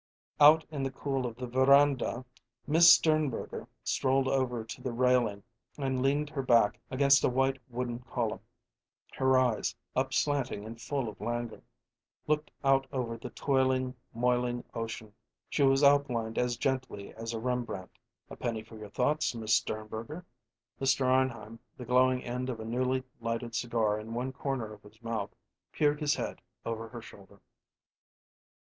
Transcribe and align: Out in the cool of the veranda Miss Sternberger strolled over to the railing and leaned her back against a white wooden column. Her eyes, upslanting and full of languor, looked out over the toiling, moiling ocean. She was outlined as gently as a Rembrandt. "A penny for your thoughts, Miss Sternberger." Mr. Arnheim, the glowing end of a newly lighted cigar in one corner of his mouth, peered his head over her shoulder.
Out 0.39 0.65
in 0.71 0.81
the 0.81 0.89
cool 0.89 1.27
of 1.27 1.35
the 1.35 1.45
veranda 1.45 2.25
Miss 2.65 2.91
Sternberger 2.91 3.67
strolled 3.83 4.27
over 4.27 4.63
to 4.65 4.81
the 4.81 4.91
railing 4.91 5.43
and 5.77 6.01
leaned 6.01 6.27
her 6.31 6.41
back 6.41 6.79
against 6.89 7.23
a 7.23 7.29
white 7.29 7.59
wooden 7.69 7.99
column. 7.99 8.39
Her 9.13 9.37
eyes, 9.37 9.75
upslanting 9.95 10.65
and 10.65 10.81
full 10.81 11.07
of 11.07 11.21
languor, 11.21 11.61
looked 12.25 12.49
out 12.63 12.87
over 12.91 13.15
the 13.15 13.29
toiling, 13.29 13.93
moiling 14.11 14.63
ocean. 14.73 15.13
She 15.51 15.61
was 15.61 15.83
outlined 15.83 16.39
as 16.39 16.57
gently 16.57 17.13
as 17.13 17.31
a 17.31 17.39
Rembrandt. 17.39 17.91
"A 18.27 18.35
penny 18.35 18.63
for 18.63 18.79
your 18.79 18.89
thoughts, 18.89 19.35
Miss 19.35 19.53
Sternberger." 19.53 20.25
Mr. 20.81 21.05
Arnheim, 21.05 21.59
the 21.77 21.85
glowing 21.85 22.23
end 22.23 22.49
of 22.49 22.59
a 22.59 22.65
newly 22.65 23.03
lighted 23.19 23.53
cigar 23.53 23.99
in 23.99 24.15
one 24.15 24.33
corner 24.33 24.73
of 24.73 24.81
his 24.81 24.99
mouth, 25.03 25.29
peered 25.71 25.99
his 25.99 26.15
head 26.15 26.41
over 26.65 26.87
her 26.87 27.03
shoulder. 27.03 27.39